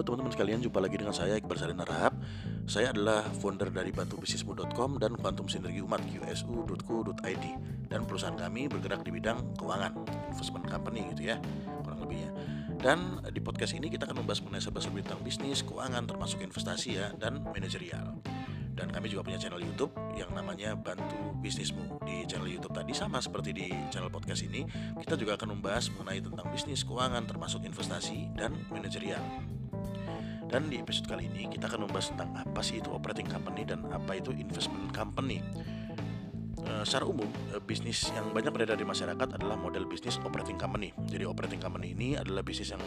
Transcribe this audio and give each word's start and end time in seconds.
Halo 0.00 0.16
teman-teman 0.16 0.32
sekalian, 0.32 0.60
jumpa 0.64 0.80
lagi 0.80 0.96
dengan 0.96 1.12
saya 1.12 1.36
Iqbal 1.36 1.60
Sarin 1.60 1.76
Rahab. 1.76 2.16
Saya 2.64 2.88
adalah 2.88 3.20
founder 3.36 3.68
dari 3.68 3.92
bantubisnismu.com 3.92 4.96
dan 4.96 5.12
Quantum 5.12 5.44
Sinergi 5.44 5.84
Umat 5.84 6.00
qsu.co.id 6.08 7.44
dan 7.92 8.00
perusahaan 8.08 8.32
kami 8.32 8.72
bergerak 8.72 9.04
di 9.04 9.12
bidang 9.12 9.60
keuangan, 9.60 9.92
investment 10.32 10.64
company 10.72 11.04
gitu 11.12 11.28
ya, 11.28 11.36
kurang 11.84 12.00
lebihnya. 12.00 12.32
Dan 12.80 13.20
di 13.28 13.44
podcast 13.44 13.76
ini 13.76 13.92
kita 13.92 14.08
akan 14.08 14.24
membahas 14.24 14.40
mengenai 14.40 14.64
sebelas 14.64 14.88
bidang 14.88 15.20
bisnis, 15.20 15.60
keuangan 15.68 16.08
termasuk 16.08 16.40
investasi 16.40 16.96
ya 16.96 17.12
dan 17.20 17.44
manajerial. 17.44 18.16
Dan 18.72 18.88
kami 18.96 19.12
juga 19.12 19.28
punya 19.28 19.36
channel 19.36 19.60
YouTube 19.60 19.92
yang 20.16 20.32
namanya 20.32 20.80
Bantu 20.80 21.36
Bisnismu. 21.44 22.00
Di 22.08 22.24
channel 22.24 22.48
YouTube 22.48 22.72
tadi 22.72 22.96
sama 22.96 23.20
seperti 23.20 23.52
di 23.52 23.68
channel 23.92 24.08
podcast 24.08 24.48
ini, 24.48 24.64
kita 24.96 25.20
juga 25.20 25.36
akan 25.36 25.60
membahas 25.60 25.92
mengenai 25.92 26.24
tentang 26.24 26.48
bisnis, 26.48 26.88
keuangan 26.88 27.28
termasuk 27.28 27.68
investasi 27.68 28.32
dan 28.32 28.56
manajerial. 28.72 29.20
Dan 30.50 30.66
di 30.66 30.82
episode 30.82 31.06
kali 31.06 31.30
ini 31.30 31.46
kita 31.46 31.70
akan 31.70 31.86
membahas 31.86 32.10
tentang 32.10 32.34
apa 32.34 32.58
sih 32.58 32.82
itu 32.82 32.90
operating 32.90 33.30
company 33.30 33.62
dan 33.62 33.86
apa 33.94 34.18
itu 34.18 34.34
investment 34.34 34.90
company. 34.90 35.38
E, 36.60 36.82
secara 36.82 37.06
umum, 37.06 37.30
e, 37.54 37.62
bisnis 37.62 38.10
yang 38.10 38.34
banyak 38.34 38.50
beredar 38.50 38.74
di 38.74 38.82
masyarakat 38.82 39.38
adalah 39.38 39.54
model 39.54 39.86
bisnis 39.86 40.18
operating 40.26 40.58
company. 40.58 40.90
Jadi 41.06 41.22
operating 41.22 41.62
company 41.62 41.94
ini 41.94 42.18
adalah 42.18 42.42
bisnis 42.42 42.74
yang 42.74 42.82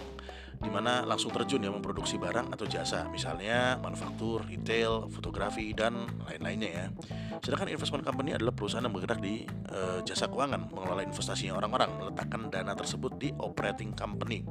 di 0.59 0.68
mana 0.68 1.07
langsung 1.07 1.31
terjun 1.31 1.63
ya 1.63 1.71
memproduksi 1.71 2.20
barang 2.20 2.52
atau 2.52 2.68
jasa, 2.68 3.07
misalnya 3.07 3.80
manufaktur, 3.80 4.43
retail, 4.43 5.07
fotografi 5.07 5.71
dan 5.71 6.04
lain-lainnya 6.27 6.70
ya. 6.70 6.85
Sedangkan 7.40 7.71
investment 7.71 8.04
company 8.04 8.35
adalah 8.35 8.52
perusahaan 8.52 8.84
yang 8.84 8.91
bergerak 8.91 9.23
di 9.23 9.48
e, 9.48 10.04
jasa 10.04 10.27
keuangan, 10.27 10.68
mengelola 10.68 10.99
investasinya 10.99 11.63
orang-orang, 11.63 11.95
meletakkan 11.95 12.52
dana 12.52 12.76
tersebut 12.76 13.16
di 13.16 13.32
operating 13.40 13.95
company 13.95 14.43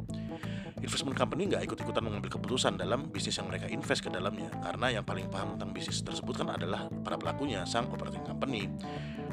investment 0.82 1.14
company 1.14 1.47
nggak 1.47 1.62
ikut-ikutan 1.70 2.02
mengambil 2.02 2.28
keputusan 2.34 2.75
dalam 2.75 3.08
bisnis 3.08 3.38
yang 3.38 3.47
mereka 3.47 3.70
invest 3.70 4.02
ke 4.02 4.11
dalamnya 4.11 4.50
karena 4.61 5.00
yang 5.00 5.05
paling 5.06 5.30
paham 5.30 5.55
tentang 5.56 5.70
bisnis 5.70 6.02
tersebut 6.02 6.42
kan 6.42 6.50
adalah 6.50 6.91
para 7.06 7.14
pelakunya 7.14 7.62
sang 7.62 7.89
operating 7.94 8.27
company. 8.27 8.66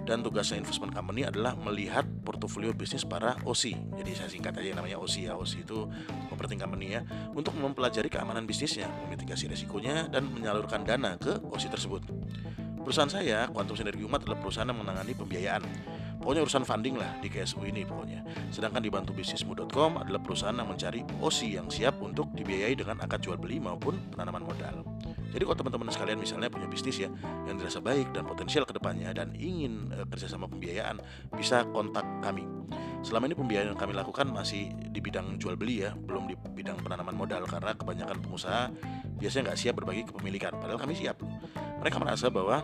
Dan 0.06 0.26
tugasnya 0.26 0.58
investment 0.58 0.90
company 0.90 1.22
adalah 1.22 1.54
melihat 1.54 2.02
portofolio 2.26 2.74
bisnis 2.74 3.06
para 3.06 3.38
OC 3.46 3.78
jadi 4.00 4.12
saya 4.16 4.30
singkat 4.32 4.56
aja 4.58 4.74
namanya 4.78 4.98
OC 5.02 5.28
ya. 5.30 5.34
OC 5.36 5.66
itu 5.66 5.86
operating 6.32 6.62
company 6.62 6.98
ya. 6.98 7.02
Untuk 7.34 7.54
mempelajari 7.58 8.08
keamanan 8.08 8.46
bisnisnya 8.46 8.88
memitigasi 9.06 9.50
resikonya 9.50 10.08
dan 10.08 10.30
menyalurkan 10.30 10.86
dana 10.86 11.20
ke 11.20 11.38
OC 11.50 11.74
tersebut. 11.74 12.02
Perusahaan 12.80 13.12
saya 13.12 13.46
Quantum 13.52 13.76
Sinergi 13.76 14.02
Umat 14.08 14.24
adalah 14.24 14.40
perusahaan 14.40 14.66
yang 14.66 14.80
menangani 14.82 15.14
pembiayaan 15.14 15.62
Pokoknya 16.20 16.44
urusan 16.44 16.68
funding 16.68 17.00
lah 17.00 17.16
di 17.24 17.32
KSU 17.32 17.64
ini 17.64 17.88
pokoknya. 17.88 18.28
Sedangkan 18.52 18.84
di 18.84 18.92
bantubisnismu.com 18.92 20.04
adalah 20.04 20.20
perusahaan 20.20 20.56
yang 20.56 20.68
mencari 20.68 21.02
OC 21.24 21.40
yang 21.56 21.68
siap 21.72 21.96
untuk 22.04 22.28
dibiayai 22.36 22.76
dengan 22.76 23.00
akad 23.00 23.24
jual 23.24 23.40
beli 23.40 23.58
maupun 23.64 23.96
penanaman 24.12 24.44
modal. 24.44 24.84
Jadi 25.30 25.44
kalau 25.46 25.58
teman-teman 25.62 25.94
sekalian 25.94 26.20
misalnya 26.20 26.50
punya 26.50 26.66
bisnis 26.66 26.98
ya 27.00 27.10
yang 27.46 27.56
dirasa 27.56 27.80
baik 27.80 28.12
dan 28.12 28.26
potensial 28.26 28.66
ke 28.66 28.74
depannya 28.74 29.14
dan 29.14 29.32
ingin 29.38 29.94
e, 29.94 30.02
kerjasama 30.10 30.50
pembiayaan 30.50 30.98
bisa 31.38 31.64
kontak 31.70 32.04
kami. 32.20 32.44
Selama 33.00 33.30
ini 33.32 33.36
pembiayaan 33.38 33.72
yang 33.72 33.80
kami 33.80 33.94
lakukan 33.96 34.28
masih 34.28 34.74
di 34.76 35.00
bidang 35.00 35.40
jual 35.40 35.56
beli 35.56 35.88
ya, 35.88 35.96
belum 35.96 36.28
di 36.28 36.36
bidang 36.36 36.82
penanaman 36.84 37.16
modal 37.16 37.48
karena 37.48 37.72
kebanyakan 37.78 38.18
pengusaha 38.20 38.74
biasanya 39.22 39.54
nggak 39.54 39.60
siap 39.62 39.74
berbagi 39.80 40.04
kepemilikan. 40.10 40.58
Padahal 40.58 40.82
kami 40.82 40.98
siap. 40.98 41.22
Mereka 41.80 41.96
merasa 42.02 42.28
bahwa 42.28 42.60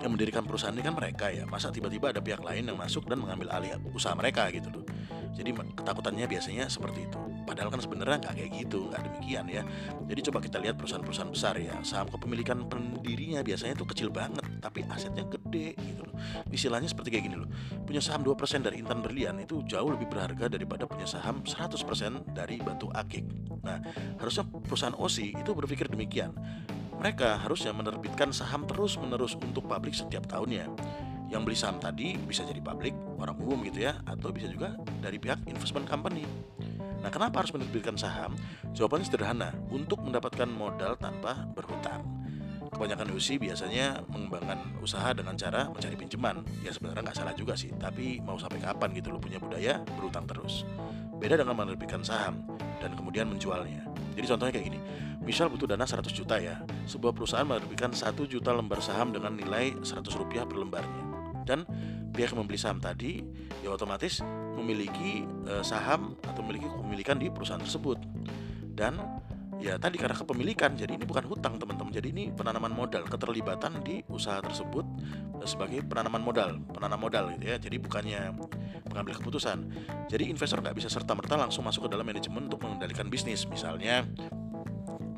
yang 0.00 0.16
mendirikan 0.16 0.42
perusahaan 0.44 0.72
ini 0.72 0.84
kan 0.84 0.96
mereka 0.96 1.28
ya. 1.28 1.44
Masa 1.44 1.68
tiba-tiba 1.68 2.10
ada 2.10 2.20
pihak 2.24 2.40
lain 2.40 2.72
yang 2.72 2.78
masuk 2.80 3.04
dan 3.06 3.20
mengambil 3.20 3.52
alih 3.52 3.76
usaha 3.92 4.16
mereka 4.16 4.48
gitu 4.48 4.72
loh. 4.72 4.84
Jadi 5.30 5.54
ketakutannya 5.54 6.26
biasanya 6.26 6.66
seperti 6.66 7.06
itu. 7.06 7.18
Padahal 7.46 7.70
kan 7.72 7.80
sebenarnya 7.80 8.18
nggak 8.20 8.34
kayak 8.34 8.50
gitu 8.60 8.90
nggak 8.90 9.02
demikian 9.06 9.46
ya. 9.48 9.62
Jadi 10.10 10.20
coba 10.28 10.38
kita 10.42 10.56
lihat 10.58 10.74
perusahaan-perusahaan 10.76 11.30
besar 11.32 11.54
ya. 11.56 11.76
Saham 11.86 12.10
kepemilikan 12.10 12.66
pendirinya 12.66 13.40
biasanya 13.40 13.78
itu 13.78 13.86
kecil 13.86 14.08
banget 14.10 14.42
tapi 14.58 14.84
asetnya 14.90 15.24
gede 15.24 15.78
gitu 15.78 16.02
loh. 16.04 16.14
Istilahnya 16.50 16.90
seperti 16.90 17.08
kayak 17.14 17.24
gini 17.30 17.36
loh. 17.40 17.48
Punya 17.86 18.02
saham 18.02 18.26
2% 18.26 18.36
dari 18.66 18.82
Intan 18.82 19.00
Berlian 19.00 19.38
itu 19.40 19.62
jauh 19.64 19.88
lebih 19.88 20.10
berharga 20.10 20.50
daripada 20.50 20.84
punya 20.84 21.06
saham 21.06 21.40
100% 21.46 22.36
dari 22.36 22.58
Batu 22.60 22.90
Akik. 22.92 23.24
Nah 23.62 23.80
harusnya 24.18 24.44
perusahaan 24.44 24.96
OSI 24.98 25.40
itu 25.40 25.50
berpikir 25.54 25.86
demikian 25.88 26.34
mereka 27.00 27.40
harusnya 27.40 27.72
menerbitkan 27.72 28.28
saham 28.28 28.68
terus-menerus 28.68 29.32
untuk 29.40 29.64
publik 29.64 29.96
setiap 29.96 30.28
tahunnya. 30.28 30.68
Yang 31.32 31.42
beli 31.48 31.56
saham 31.56 31.80
tadi 31.80 32.20
bisa 32.20 32.44
jadi 32.44 32.60
publik, 32.60 32.92
orang 33.16 33.40
umum 33.40 33.64
gitu 33.64 33.88
ya, 33.88 33.96
atau 34.04 34.28
bisa 34.28 34.52
juga 34.52 34.76
dari 35.00 35.16
pihak 35.16 35.48
investment 35.48 35.88
company. 35.88 36.28
Nah, 37.00 37.08
kenapa 37.08 37.40
harus 37.40 37.56
menerbitkan 37.56 37.96
saham? 37.96 38.36
Jawabannya 38.76 39.08
sederhana, 39.08 39.48
untuk 39.72 40.04
mendapatkan 40.04 40.44
modal 40.44 41.00
tanpa 41.00 41.48
berhutang. 41.56 42.04
Kebanyakan 42.68 43.16
UC 43.16 43.40
biasanya 43.40 44.04
mengembangkan 44.12 44.60
usaha 44.84 45.10
dengan 45.16 45.34
cara 45.40 45.72
mencari 45.72 45.96
pinjaman. 45.96 46.44
Ya 46.60 46.70
sebenarnya 46.70 47.02
nggak 47.08 47.16
salah 47.16 47.34
juga 47.34 47.56
sih, 47.56 47.72
tapi 47.80 48.20
mau 48.20 48.36
sampai 48.36 48.60
kapan 48.60 48.92
gitu 48.92 49.08
lo 49.08 49.18
punya 49.18 49.40
budaya 49.40 49.80
berhutang 49.96 50.28
terus. 50.28 50.68
Beda 51.16 51.40
dengan 51.40 51.56
menerbitkan 51.56 52.04
saham 52.04 52.44
dan 52.78 52.92
kemudian 52.94 53.26
menjualnya. 53.26 53.89
Jadi 54.20 54.36
contohnya 54.36 54.52
kayak 54.52 54.66
gini, 54.68 54.80
misal 55.24 55.48
butuh 55.48 55.64
dana 55.64 55.88
100 55.88 56.12
juta 56.12 56.36
ya, 56.36 56.60
sebuah 56.84 57.16
perusahaan 57.16 57.48
menerbitkan 57.48 57.96
1 57.96 58.12
juta 58.28 58.52
lembar 58.52 58.84
saham 58.84 59.16
dengan 59.16 59.32
nilai 59.32 59.80
100 59.80 60.04
rupiah 60.12 60.44
per 60.44 60.60
lembarnya. 60.60 61.08
Dan 61.48 61.64
pihak 62.12 62.36
yang 62.36 62.44
membeli 62.44 62.60
saham 62.60 62.84
tadi 62.84 63.24
ya 63.64 63.72
otomatis 63.72 64.20
memiliki 64.60 65.24
e, 65.24 65.64
saham 65.64 66.20
atau 66.20 66.44
memiliki 66.44 66.68
kepemilikan 66.68 67.16
di 67.16 67.32
perusahaan 67.32 67.64
tersebut. 67.64 67.96
Dan 68.76 69.00
ya 69.56 69.80
tadi 69.80 69.96
karena 69.96 70.16
kepemilikan 70.16 70.76
jadi 70.76 71.00
ini 71.00 71.04
bukan 71.08 71.24
hutang 71.24 71.56
teman-teman 71.56 71.92
jadi 71.92 72.12
ini 72.12 72.32
penanaman 72.32 72.72
modal 72.72 73.04
keterlibatan 73.08 73.84
di 73.84 74.00
usaha 74.08 74.40
tersebut 74.40 74.84
eh, 74.88 75.29
sebagai 75.44 75.80
penanaman 75.84 76.20
modal 76.20 76.60
penanam 76.72 77.00
modal 77.00 77.32
gitu 77.36 77.44
ya. 77.50 77.56
Jadi 77.56 77.76
bukannya 77.80 78.32
mengambil 78.90 79.14
keputusan. 79.20 79.58
Jadi 80.10 80.28
investor 80.28 80.60
nggak 80.60 80.76
bisa 80.76 80.88
serta 80.90 81.14
merta 81.14 81.38
langsung 81.38 81.64
masuk 81.64 81.86
ke 81.86 81.90
dalam 81.94 82.04
manajemen 82.04 82.48
untuk 82.50 82.60
mengendalikan 82.64 83.06
bisnis. 83.08 83.46
Misalnya 83.46 84.04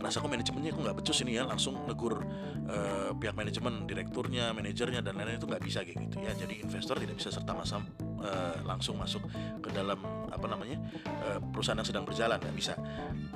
merasa 0.03 0.19
kok 0.19 0.29
manajemennya 0.29 0.75
kok 0.75 0.83
nggak 0.83 0.97
becus 0.99 1.23
ini 1.23 1.39
ya 1.39 1.47
langsung 1.47 1.79
negur 1.87 2.27
uh, 2.67 3.15
pihak 3.15 3.39
manajemen 3.39 3.87
direkturnya 3.87 4.51
manajernya 4.51 4.99
dan 4.99 5.15
lain-lain 5.15 5.39
itu 5.39 5.47
nggak 5.47 5.63
bisa 5.63 5.87
gitu 5.87 6.19
ya. 6.19 6.35
Jadi 6.35 6.59
investor 6.61 6.99
tidak 6.99 7.17
bisa 7.17 7.31
serta 7.31 7.55
merta 7.55 7.87
uh, 8.23 8.57
langsung 8.65 8.97
masuk 8.97 9.23
ke 9.61 9.69
dalam 9.75 9.99
apa 10.33 10.47
namanya 10.49 10.81
uh, 11.29 11.39
perusahaan 11.53 11.79
yang 11.79 11.89
sedang 11.89 12.05
berjalan 12.09 12.39
nggak 12.41 12.57
bisa 12.57 12.75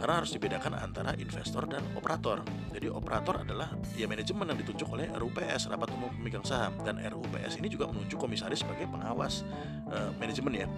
karena 0.00 0.14
harus 0.22 0.30
dibedakan 0.32 0.72
antara 0.78 1.12
investor 1.18 1.68
dan 1.68 1.82
operator 1.98 2.40
jadi 2.72 2.88
operator 2.88 3.44
adalah 3.44 3.74
ya 3.98 4.08
manajemen 4.08 4.48
yang 4.48 4.58
ditunjuk 4.62 4.88
oleh 4.88 5.06
RUPS 5.12 5.68
rapat 5.68 5.92
umum 5.92 6.10
pemegang 6.16 6.46
saham 6.46 6.72
dan 6.86 6.96
RUPS 7.02 7.60
ini 7.60 7.68
juga 7.68 7.90
menunjuk 7.90 8.16
komisaris 8.16 8.64
sebagai 8.64 8.88
pengawas 8.88 9.44
uh, 9.92 10.10
manajemen 10.16 10.64
ya 10.64 10.68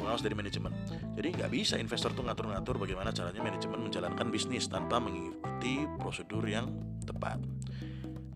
pengawas 0.00 0.24
dari 0.24 0.32
manajemen. 0.32 0.72
Jadi 1.12 1.28
nggak 1.36 1.50
bisa 1.52 1.76
investor 1.76 2.16
tuh 2.16 2.24
ngatur-ngatur 2.24 2.80
bagaimana 2.80 3.12
caranya 3.12 3.42
manajemen 3.44 3.84
menjalankan 3.84 4.32
bisnis 4.32 4.64
tanpa 4.70 4.96
mengikuti 4.96 5.84
prosedur 6.00 6.40
yang 6.48 6.72
tepat. 7.04 7.36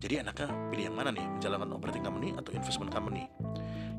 Jadi 0.05 0.21
enaknya 0.21 0.53
pilih 0.69 0.85
yang 0.93 0.97
mana 1.01 1.09
nih, 1.17 1.25
menjalankan 1.25 1.81
operating 1.81 2.05
company 2.05 2.37
atau 2.37 2.53
investment 2.53 2.93
company? 2.93 3.25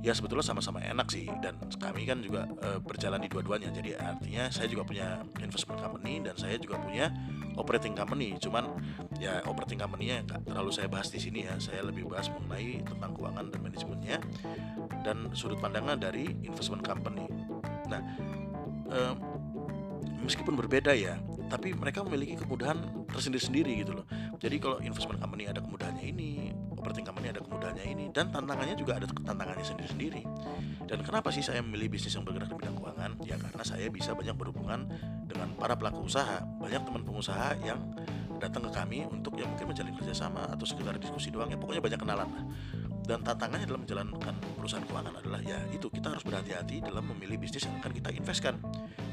Ya 0.06 0.14
sebetulnya 0.14 0.46
sama-sama 0.46 0.86
enak 0.86 1.10
sih 1.10 1.26
dan 1.42 1.58
kami 1.82 2.06
kan 2.06 2.22
juga 2.22 2.46
e, 2.62 2.78
berjalan 2.78 3.18
di 3.18 3.26
dua-duanya. 3.26 3.74
Jadi 3.74 3.98
artinya 3.98 4.54
saya 4.54 4.70
juga 4.70 4.86
punya 4.86 5.26
investment 5.42 5.82
company 5.82 6.22
dan 6.22 6.38
saya 6.38 6.62
juga 6.62 6.78
punya 6.78 7.10
operating 7.58 7.98
company. 7.98 8.38
Cuman 8.38 8.70
ya 9.18 9.42
operating 9.50 9.82
company-nya 9.82 10.22
nggak 10.30 10.46
terlalu 10.46 10.70
saya 10.70 10.86
bahas 10.86 11.10
di 11.10 11.18
sini 11.18 11.50
ya. 11.50 11.58
Saya 11.58 11.82
lebih 11.82 12.06
bahas 12.06 12.30
mengenai 12.30 12.86
tentang 12.86 13.18
keuangan 13.18 13.50
dan 13.50 13.60
manajemennya 13.66 14.18
dan 15.02 15.18
sudut 15.34 15.58
pandangnya 15.58 15.98
dari 15.98 16.38
investment 16.46 16.86
company. 16.86 17.26
Nah, 17.90 18.02
eh, 18.94 19.14
meskipun 20.22 20.54
berbeda 20.54 20.94
ya, 20.94 21.18
tapi 21.50 21.74
mereka 21.74 22.06
memiliki 22.06 22.38
kemudahan 22.38 22.78
tersendiri-sendiri 23.10 23.82
gitu 23.82 24.02
loh. 24.02 24.06
Jadi 24.46 24.62
kalau 24.62 24.78
investment 24.78 25.18
company 25.18 25.50
ada 25.50 25.58
kemudahannya 25.58 26.06
ini, 26.06 26.54
operating 26.70 27.02
company 27.02 27.34
ada 27.34 27.42
kemudahannya 27.42 27.82
ini, 27.82 28.06
dan 28.14 28.30
tantangannya 28.30 28.78
juga 28.78 29.02
ada 29.02 29.10
tantangannya 29.10 29.66
sendiri-sendiri. 29.66 30.22
Dan 30.86 31.02
kenapa 31.02 31.34
sih 31.34 31.42
saya 31.42 31.66
memilih 31.66 31.98
bisnis 31.98 32.14
yang 32.14 32.22
bergerak 32.22 32.54
di 32.54 32.58
bidang 32.62 32.78
keuangan? 32.78 33.12
Ya 33.26 33.42
karena 33.42 33.66
saya 33.66 33.90
bisa 33.90 34.14
banyak 34.14 34.38
berhubungan 34.38 34.86
dengan 35.26 35.50
para 35.58 35.74
pelaku 35.74 36.06
usaha, 36.06 36.46
banyak 36.62 36.78
teman 36.78 37.02
pengusaha 37.02 37.58
yang 37.66 37.82
datang 38.38 38.70
ke 38.70 38.72
kami 38.78 39.02
untuk 39.10 39.34
ya 39.34 39.50
mungkin 39.50 39.66
menjalin 39.74 39.98
kerjasama 39.98 40.46
atau 40.46 40.62
sekedar 40.68 40.94
diskusi 41.02 41.32
doang 41.34 41.48
ya 41.50 41.56
pokoknya 41.56 41.82
banyak 41.82 42.00
kenalan 42.04 42.28
lah 42.28 42.44
dan 43.06 43.22
tantangannya 43.22 43.70
dalam 43.70 43.82
menjalankan 43.86 44.36
perusahaan 44.58 44.86
keuangan 44.90 45.14
adalah 45.22 45.40
ya 45.46 45.62
itu 45.70 45.88
kita 45.94 46.10
harus 46.10 46.26
berhati-hati 46.26 46.82
dalam 46.82 47.06
memilih 47.14 47.38
bisnis 47.38 47.70
yang 47.70 47.78
akan 47.78 47.94
kita 47.94 48.10
investkan. 48.12 48.58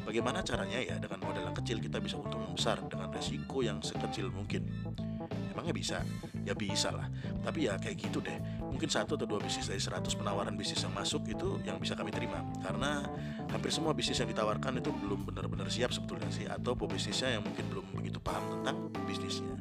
Bagaimana 0.08 0.40
caranya 0.40 0.80
ya 0.80 0.96
dengan 0.96 1.20
modal 1.20 1.44
yang 1.52 1.56
kecil 1.56 1.76
kita 1.78 2.00
bisa 2.00 2.16
untung 2.16 2.40
yang 2.40 2.56
besar 2.56 2.80
dengan 2.88 3.12
resiko 3.12 3.60
yang 3.60 3.84
sekecil 3.84 4.32
mungkin. 4.32 4.64
Emangnya 5.52 5.76
bisa? 5.76 6.00
Ya 6.48 6.56
bisa 6.56 6.88
lah. 6.88 7.12
Tapi 7.44 7.68
ya 7.68 7.76
kayak 7.76 8.08
gitu 8.08 8.24
deh. 8.24 8.40
Mungkin 8.64 8.88
satu 8.88 9.20
atau 9.20 9.28
dua 9.28 9.36
bisnis 9.36 9.68
dari 9.68 9.76
100 9.78 10.08
penawaran 10.16 10.56
bisnis 10.56 10.80
yang 10.80 10.96
masuk 10.96 11.28
itu 11.28 11.60
yang 11.68 11.76
bisa 11.76 11.92
kami 11.92 12.08
terima. 12.08 12.40
Karena 12.64 13.04
hampir 13.52 13.68
semua 13.68 13.92
bisnis 13.92 14.16
yang 14.16 14.32
ditawarkan 14.32 14.80
itu 14.80 14.88
belum 14.88 15.28
benar-benar 15.28 15.68
siap 15.68 15.92
sebetulnya 15.92 16.32
sih 16.32 16.48
atau 16.48 16.72
pebisnisnya 16.72 17.36
yang 17.36 17.44
mungkin 17.44 17.68
belum 17.68 17.86
begitu 17.92 18.16
paham 18.16 18.42
tentang 18.58 18.88
bisnisnya. 19.04 19.52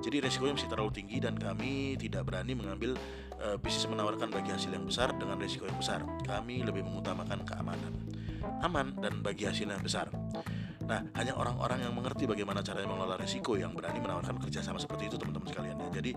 Jadi 0.00 0.20
resikonya 0.20 0.56
masih 0.56 0.68
terlalu 0.68 0.92
tinggi 0.92 1.16
dan 1.20 1.36
kami 1.36 1.96
tidak 1.96 2.28
berani 2.28 2.52
mengambil 2.52 2.96
uh, 3.40 3.56
bisnis 3.56 3.88
menawarkan 3.88 4.28
bagi 4.32 4.52
hasil 4.52 4.72
yang 4.72 4.84
besar 4.84 5.12
dengan 5.16 5.36
resiko 5.40 5.64
yang 5.68 5.76
besar. 5.76 6.04
Kami 6.24 6.60
lebih 6.60 6.84
mengutamakan 6.84 7.44
keamanan, 7.44 7.92
aman 8.60 8.96
dan 9.00 9.20
bagi 9.24 9.48
hasil 9.48 9.64
yang 9.64 9.80
besar. 9.80 10.08
Nah, 10.84 11.00
hanya 11.16 11.32
orang-orang 11.32 11.80
yang 11.80 11.92
mengerti 11.96 12.28
bagaimana 12.28 12.60
caranya 12.60 12.88
mengelola 12.92 13.16
resiko 13.16 13.56
yang 13.56 13.72
berani 13.72 14.00
menawarkan 14.04 14.36
kerjasama 14.36 14.76
seperti 14.76 15.08
itu 15.08 15.16
teman-teman 15.16 15.48
sekalian 15.48 15.76
ya. 15.80 15.88
Jadi 15.96 16.10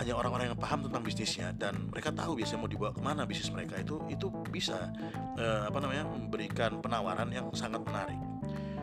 hanya 0.00 0.12
orang-orang 0.16 0.52
yang 0.52 0.58
paham 0.58 0.80
tentang 0.88 1.02
bisnisnya 1.04 1.52
dan 1.52 1.92
mereka 1.92 2.08
tahu 2.12 2.40
biasanya 2.40 2.60
mau 2.64 2.70
dibawa 2.70 2.90
ke 2.96 3.00
mana 3.04 3.22
bisnis 3.28 3.52
mereka 3.52 3.76
itu 3.76 4.00
itu 4.08 4.32
bisa 4.48 4.88
uh, 5.36 5.68
apa 5.68 5.78
namanya 5.84 6.08
memberikan 6.08 6.80
penawaran 6.80 7.28
yang 7.28 7.52
sangat 7.52 7.84
menarik. 7.84 8.16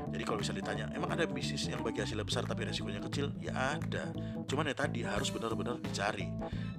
Jadi 0.09 0.23
kalau 0.25 0.41
bisa 0.41 0.53
ditanya, 0.57 0.89
emang 0.97 1.13
ada 1.13 1.29
bisnis 1.29 1.69
yang 1.69 1.85
bagi 1.85 2.01
hasilnya 2.01 2.25
besar 2.25 2.41
tapi 2.41 2.65
resikonya 2.65 2.97
kecil? 3.05 3.29
Ya 3.37 3.77
ada. 3.77 4.09
Cuman 4.49 4.65
ya 4.65 4.73
tadi 4.73 5.05
harus 5.05 5.29
benar-benar 5.29 5.77
dicari. 5.77 6.25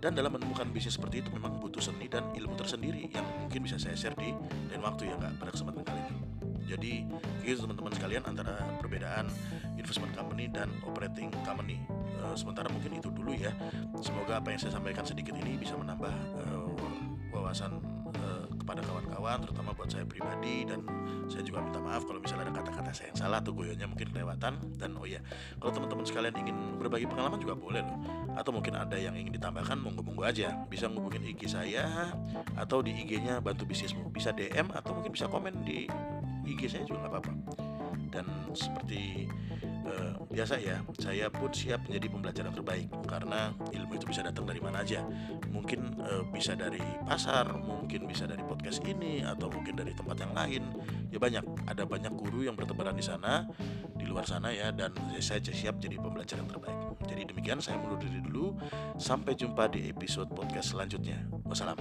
Dan 0.02 0.18
dalam 0.18 0.34
menemukan 0.34 0.66
bisnis 0.74 0.98
seperti 0.98 1.22
itu 1.22 1.30
memang 1.30 1.62
butuh 1.62 1.78
seni 1.78 2.10
dan 2.10 2.26
ilmu 2.34 2.58
tersendiri 2.58 3.06
yang 3.06 3.26
mungkin 3.38 3.62
bisa 3.62 3.78
saya 3.78 3.94
share 3.94 4.18
di 4.18 4.34
lain 4.66 4.82
waktu 4.82 5.06
ya 5.06 5.14
nggak 5.14 5.38
pada 5.38 5.50
kesempatan 5.54 5.82
kali 5.86 6.02
ini. 6.10 6.39
Jadi 6.70 7.02
gitu 7.42 7.66
teman-teman 7.66 7.90
sekalian 7.90 8.22
antara 8.22 8.62
perbedaan 8.78 9.26
investment 9.74 10.14
company 10.14 10.46
dan 10.46 10.70
operating 10.86 11.34
company. 11.42 11.82
Uh, 12.22 12.36
sementara 12.38 12.70
mungkin 12.70 12.94
itu 12.94 13.10
dulu 13.10 13.34
ya. 13.34 13.50
Semoga 13.98 14.38
apa 14.38 14.54
yang 14.54 14.60
saya 14.62 14.78
sampaikan 14.78 15.02
sedikit 15.02 15.34
ini 15.34 15.58
bisa 15.58 15.74
menambah 15.74 16.14
uh, 16.46 16.70
wawasan 17.34 17.82
uh, 18.14 18.46
kepada 18.54 18.86
kawan-kawan 18.86 19.42
terutama 19.42 19.74
buat 19.74 19.90
saya 19.90 20.06
pribadi. 20.06 20.62
Dan 20.62 20.86
saya 21.26 21.42
juga 21.42 21.58
minta 21.64 21.82
maaf 21.82 22.06
kalau 22.06 22.22
misalnya 22.22 22.52
ada 22.52 22.54
kata-kata 22.62 22.90
saya 22.94 23.10
yang 23.10 23.18
salah 23.18 23.38
atau 23.42 23.50
goyonya 23.50 23.90
mungkin 23.90 24.14
kelewatan. 24.14 24.60
Dan 24.78 24.94
oh 24.94 25.08
ya 25.08 25.18
kalau 25.58 25.74
teman-teman 25.74 26.06
sekalian 26.06 26.34
ingin 26.38 26.56
berbagi 26.78 27.10
pengalaman 27.10 27.40
juga 27.42 27.58
boleh 27.58 27.82
loh. 27.82 27.98
Atau 28.38 28.54
mungkin 28.54 28.78
ada 28.78 28.94
yang 28.94 29.18
ingin 29.18 29.34
ditambahkan 29.34 29.80
monggo-monggo 29.80 30.22
aja. 30.22 30.54
Bisa 30.70 30.86
ngubungin 30.86 31.24
IG 31.34 31.50
saya 31.50 32.14
atau 32.54 32.78
di 32.78 32.94
IG-nya 32.94 33.42
bantu 33.42 33.66
bisnismu. 33.66 34.06
Bisa 34.12 34.30
DM 34.30 34.70
atau 34.70 34.94
mungkin 34.94 35.10
bisa 35.10 35.26
komen 35.26 35.66
di 35.66 35.90
IG 36.56 36.70
saya 36.70 36.84
juga 36.86 37.06
nggak 37.06 37.12
apa-apa. 37.14 37.32
Dan 38.10 38.26
seperti 38.52 39.30
uh, 39.86 40.18
biasa 40.26 40.58
ya 40.58 40.82
saya 40.98 41.30
pun 41.30 41.50
siap 41.54 41.86
menjadi 41.86 42.06
pembelajaran 42.10 42.52
terbaik. 42.54 42.88
Karena 43.06 43.54
ilmu 43.70 43.92
itu 43.94 44.06
bisa 44.10 44.26
datang 44.26 44.46
dari 44.46 44.58
mana 44.58 44.82
aja. 44.82 45.06
Mungkin 45.50 46.02
uh, 46.02 46.22
bisa 46.30 46.58
dari 46.58 46.82
pasar 47.06 47.54
mungkin 47.54 48.06
bisa 48.10 48.26
dari 48.26 48.42
podcast 48.42 48.82
ini 48.86 49.22
atau 49.22 49.46
mungkin 49.50 49.78
dari 49.78 49.94
tempat 49.94 50.16
yang 50.18 50.32
lain. 50.34 50.62
Ya 51.10 51.18
banyak 51.18 51.44
ada 51.66 51.82
banyak 51.86 52.12
guru 52.14 52.46
yang 52.46 52.54
bertebaran 52.58 52.94
di 52.94 53.02
sana 53.02 53.46
di 53.94 54.08
luar 54.08 54.24
sana 54.24 54.48
ya 54.48 54.72
dan 54.72 54.94
saya 55.20 55.42
siap 55.42 55.78
jadi 55.78 56.00
pembelajaran 56.00 56.48
terbaik. 56.48 56.78
Jadi 57.06 57.22
demikian 57.30 57.58
saya 57.62 57.78
mundur 57.78 58.00
diri 58.02 58.22
dulu. 58.24 58.56
Sampai 58.96 59.36
jumpa 59.38 59.70
di 59.70 59.90
episode 59.90 60.30
podcast 60.32 60.74
selanjutnya. 60.74 61.20
Wassalam 61.46 61.78